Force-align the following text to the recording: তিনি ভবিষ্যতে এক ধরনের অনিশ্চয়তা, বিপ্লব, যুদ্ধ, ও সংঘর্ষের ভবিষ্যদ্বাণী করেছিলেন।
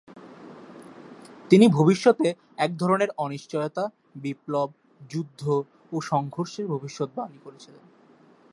তিনি 1.49 1.67
ভবিষ্যতে 1.67 2.27
এক 2.57 2.71
ধরনের 2.77 3.09
অনিশ্চয়তা, 3.17 3.83
বিপ্লব, 4.15 4.69
যুদ্ধ, 5.09 5.41
ও 5.91 6.01
সংঘর্ষের 6.01 6.65
ভবিষ্যদ্বাণী 6.67 7.37
করেছিলেন। 7.43 7.85